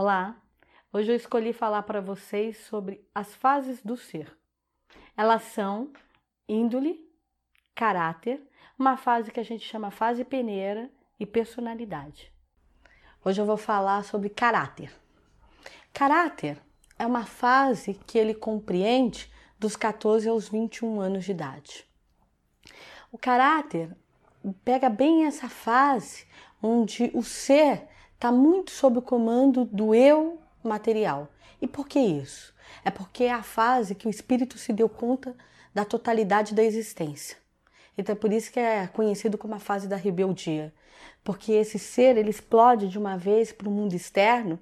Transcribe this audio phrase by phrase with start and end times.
[0.00, 0.40] Olá!
[0.92, 4.32] Hoje eu escolhi falar para vocês sobre as fases do ser.
[5.16, 5.92] Elas são
[6.48, 7.04] índole,
[7.74, 8.40] caráter,
[8.78, 10.88] uma fase que a gente chama fase peneira
[11.18, 12.32] e personalidade.
[13.24, 14.92] Hoje eu vou falar sobre caráter.
[15.92, 16.62] Caráter
[16.96, 19.28] é uma fase que ele compreende
[19.58, 21.84] dos 14 aos 21 anos de idade.
[23.10, 23.96] O caráter
[24.64, 26.24] pega bem essa fase
[26.62, 31.28] onde o ser está muito sob o comando do eu material.
[31.62, 32.52] E por que isso?
[32.84, 35.36] É porque é a fase que o espírito se deu conta
[35.72, 37.36] da totalidade da existência.
[37.96, 40.74] Então é por isso que é conhecido como a fase da rebeldia,
[41.22, 44.58] porque esse ser ele explode de uma vez para o mundo externo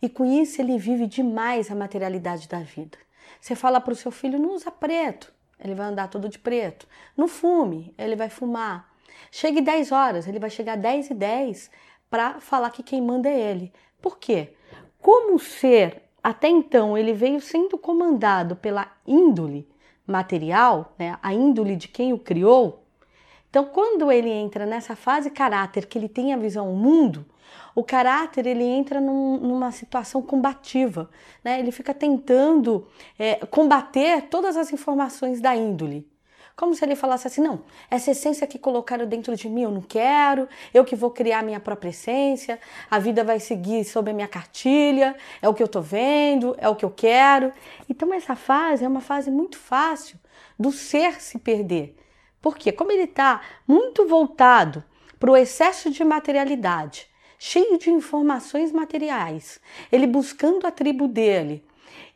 [0.00, 2.96] e com isso ele vive demais a materialidade da vida.
[3.38, 6.88] Você fala para o seu filho não usa preto, ele vai andar todo de preto.
[7.14, 8.90] Não fume, ele vai fumar.
[9.30, 11.70] Chegue 10 horas, ele vai chegar 10 e 10
[12.10, 13.72] para falar que quem manda é ele.
[14.00, 14.54] Por quê?
[15.00, 19.68] Como o ser, até então, ele veio sendo comandado pela índole
[20.06, 22.84] material, né, a índole de quem o criou.
[23.50, 27.26] Então, quando ele entra nessa fase caráter, que ele tem a visão do mundo,
[27.74, 31.10] o caráter ele entra num, numa situação combativa,
[31.44, 31.60] né?
[31.60, 32.86] Ele fica tentando
[33.18, 36.08] é, combater todas as informações da índole.
[36.56, 39.82] Como se ele falasse assim: não, essa essência que colocaram dentro de mim eu não
[39.82, 42.58] quero, eu que vou criar minha própria essência,
[42.90, 46.66] a vida vai seguir sob a minha cartilha, é o que eu tô vendo, é
[46.66, 47.52] o que eu quero.
[47.90, 50.18] Então, essa fase é uma fase muito fácil
[50.58, 51.94] do ser se perder.
[52.40, 54.82] Porque, como ele está muito voltado
[55.20, 57.06] para o excesso de materialidade,
[57.38, 59.60] cheio de informações materiais,
[59.92, 61.62] ele buscando a tribo dele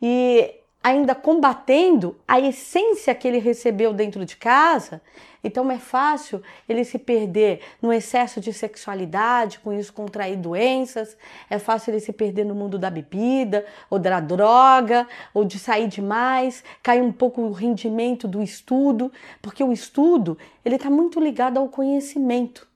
[0.00, 5.02] e ainda combatendo a essência que ele recebeu dentro de casa,
[5.42, 11.16] então é fácil ele se perder no excesso de sexualidade, com isso contrair doenças,
[11.48, 15.88] é fácil ele se perder no mundo da bebida, ou da droga, ou de sair
[15.88, 21.58] demais, cair um pouco o rendimento do estudo, porque o estudo ele está muito ligado
[21.58, 22.69] ao conhecimento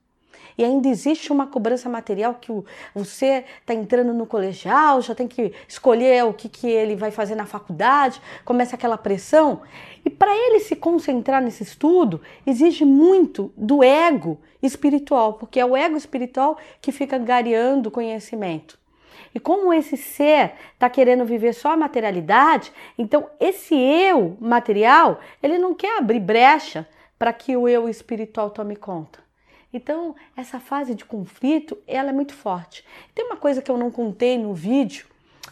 [0.57, 2.51] e ainda existe uma cobrança material que
[2.93, 7.35] você está entrando no colegial, já tem que escolher o que, que ele vai fazer
[7.35, 9.61] na faculdade, começa aquela pressão.
[10.03, 15.75] E para ele se concentrar nesse estudo, exige muito do ego espiritual, porque é o
[15.75, 18.79] ego espiritual que fica gareando conhecimento.
[19.33, 25.57] E como esse ser está querendo viver só a materialidade, então esse eu material, ele
[25.57, 26.87] não quer abrir brecha
[27.19, 29.24] para que o eu espiritual tome conta.
[29.75, 32.85] Então, essa fase de conflito, ela é muito forte.
[33.13, 35.05] Tem uma coisa que eu não contei no vídeo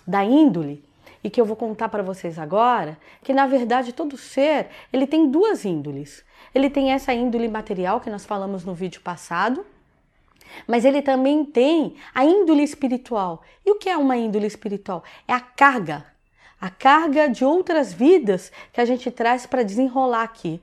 [0.07, 0.81] da índole
[1.21, 5.29] e que eu vou contar para vocês agora, que na verdade todo ser, ele tem
[5.29, 6.23] duas índoles.
[6.55, 9.65] Ele tem essa índole material que nós falamos no vídeo passado,
[10.65, 13.41] mas ele também tem a índole espiritual.
[13.65, 15.03] E o que é uma índole espiritual?
[15.27, 16.05] É a carga,
[16.61, 20.61] a carga de outras vidas que a gente traz para desenrolar aqui.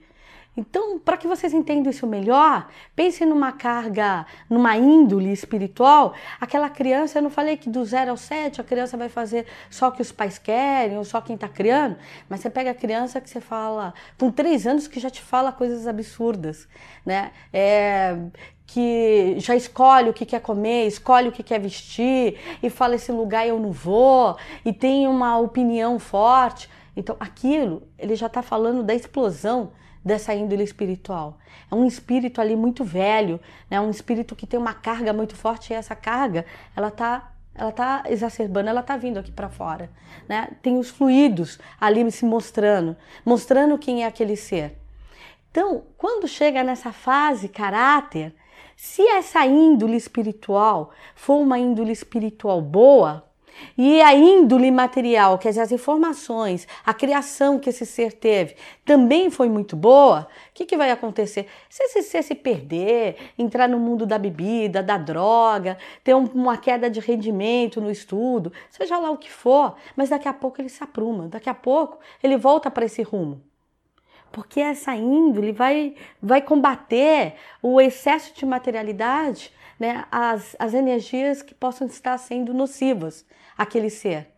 [0.56, 6.12] Então, para que vocês entendam isso melhor, pense numa carga, numa índole espiritual.
[6.40, 9.88] Aquela criança, eu não falei que do zero ao sete a criança vai fazer só
[9.88, 11.96] o que os pais querem ou só quem está criando,
[12.28, 15.52] mas você pega a criança que você fala, com três anos, que já te fala
[15.52, 16.68] coisas absurdas,
[17.06, 17.30] né?
[17.52, 18.18] É,
[18.66, 23.10] que já escolhe o que quer comer, escolhe o que quer vestir e fala esse
[23.10, 26.68] lugar eu não vou e tem uma opinião forte.
[26.96, 29.72] Então, aquilo, ele já está falando da explosão
[30.04, 31.38] dessa índole espiritual.
[31.70, 33.40] É um espírito ali muito velho,
[33.70, 33.80] né?
[33.80, 36.44] um espírito que tem uma carga muito forte e essa carga,
[36.74, 39.90] ela está ela tá exacerbando, ela está vindo aqui para fora,
[40.28, 40.48] né?
[40.62, 44.78] Tem os fluidos ali se mostrando, mostrando quem é aquele ser.
[45.50, 48.32] Então, quando chega nessa fase caráter,
[48.76, 53.29] se essa índole espiritual for uma índole espiritual boa,
[53.76, 59.30] e a índole material, quer dizer, as informações, a criação que esse ser teve, também
[59.30, 61.46] foi muito boa, o que, que vai acontecer?
[61.68, 66.56] Se esse ser se perder, entrar no mundo da bebida, da droga, ter um, uma
[66.56, 70.68] queda de rendimento no estudo, seja lá o que for, mas daqui a pouco ele
[70.68, 73.42] se apruma, daqui a pouco ele volta para esse rumo
[74.32, 81.54] porque essa índole vai, vai combater o excesso de materialidade, né, as, as energias que
[81.54, 84.28] possam estar sendo nocivas àquele ser.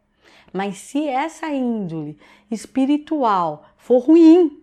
[0.52, 2.18] Mas se essa índole
[2.50, 4.60] espiritual for ruim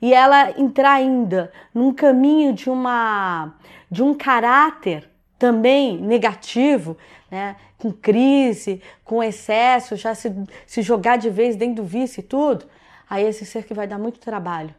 [0.00, 3.54] e ela entrar ainda num caminho de uma
[3.90, 5.08] de um caráter
[5.38, 6.96] também negativo,
[7.30, 10.32] né, com crise, com excesso, já se,
[10.66, 12.64] se jogar de vez dentro do vício e tudo,
[13.12, 14.74] aí esse ser que vai dar muito trabalho,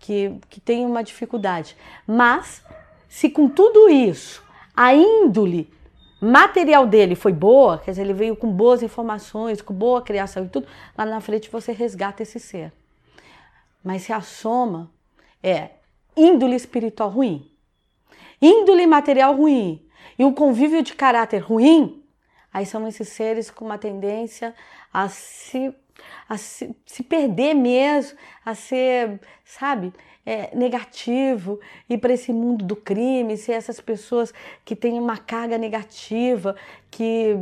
[0.00, 1.76] que, que tem uma dificuldade.
[2.04, 2.60] Mas,
[3.08, 4.42] se com tudo isso,
[4.76, 5.72] a índole
[6.20, 10.48] material dele foi boa, quer dizer, ele veio com boas informações, com boa criação e
[10.48, 10.66] tudo,
[10.98, 12.72] lá na frente você resgata esse ser.
[13.84, 14.90] Mas se a soma
[15.40, 15.70] é
[16.16, 17.48] índole espiritual ruim,
[18.42, 19.80] índole material ruim
[20.18, 22.02] e um convívio de caráter ruim,
[22.52, 24.52] aí são esses seres com uma tendência
[24.92, 25.72] a se,
[26.28, 29.92] a se, se perder mesmo, a ser, sabe,
[30.26, 34.34] é, negativo, ir para esse mundo do crime, ser essas pessoas
[34.64, 36.56] que têm uma carga negativa,
[36.90, 37.36] que,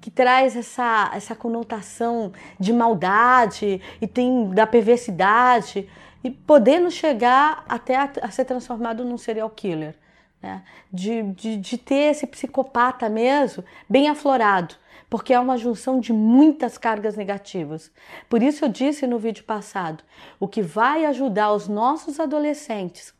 [0.00, 5.88] que traz essa, essa conotação de maldade e tem da perversidade,
[6.24, 9.94] e podendo chegar até a, a ser transformado num serial killer.
[10.42, 10.64] Né?
[10.92, 14.74] De, de, de ter esse psicopata mesmo bem aflorado
[15.08, 17.92] porque é uma junção de muitas cargas negativas.
[18.28, 20.02] Por isso eu disse no vídeo passado,
[20.40, 23.14] o que vai ajudar os nossos adolescentes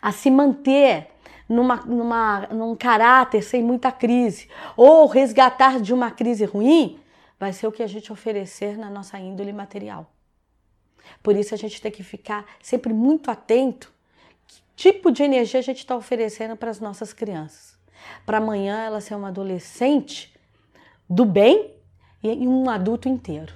[0.00, 1.08] a se manter
[1.48, 6.98] numa, numa, num caráter sem muita crise, ou resgatar de uma crise ruim,
[7.38, 10.10] vai ser o que a gente oferecer na nossa índole material.
[11.22, 13.92] Por isso a gente tem que ficar sempre muito atento
[14.46, 17.78] que tipo de energia a gente está oferecendo para as nossas crianças.
[18.24, 20.31] Para amanhã ela ser uma adolescente
[21.12, 21.70] do bem
[22.22, 23.52] e um adulto inteiro.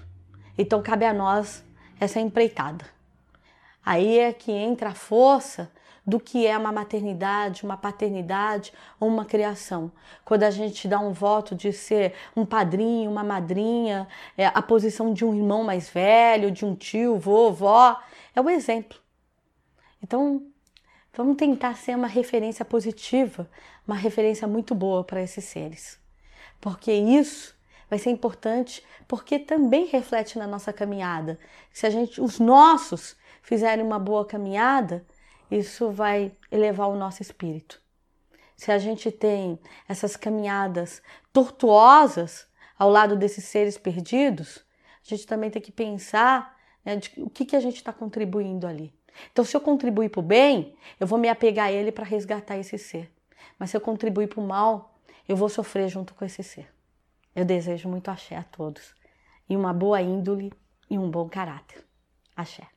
[0.59, 1.65] Então cabe a nós
[1.99, 2.85] essa empreitada.
[3.83, 5.73] Aí é que entra a força
[6.07, 9.91] do que é uma maternidade, uma paternidade ou uma criação.
[10.23, 14.07] Quando a gente dá um voto de ser um padrinho, uma madrinha,
[14.37, 17.99] é, a posição de um irmão mais velho, de um tio, vovó,
[18.35, 18.99] é o exemplo.
[20.03, 20.47] Então,
[21.15, 23.49] vamos tentar ser uma referência positiva,
[23.89, 26.05] uma referência muito boa para esses seres
[26.61, 27.55] porque isso
[27.89, 31.39] vai ser importante porque também reflete na nossa caminhada.
[31.73, 35.07] Se a gente, os nossos fizerem uma boa caminhada,
[35.51, 37.81] isso vai elevar o nosso espírito.
[38.57, 39.59] Se a gente tem
[39.89, 42.49] essas caminhadas tortuosas
[42.79, 44.65] ao lado desses seres perdidos,
[45.05, 48.67] a gente também tem que pensar né, de o que, que a gente está contribuindo
[48.67, 48.93] ali.
[49.31, 52.57] Então, se eu contribuir para o bem, eu vou me apegar a ele para resgatar
[52.59, 53.13] esse ser.
[53.59, 54.96] Mas se eu contribuir para o mal,
[55.29, 56.73] eu vou sofrer junto com esse ser.
[57.35, 58.95] Eu desejo muito axé a todos
[59.49, 60.53] e uma boa índole
[60.89, 61.85] e um bom caráter.
[62.35, 62.76] Axé.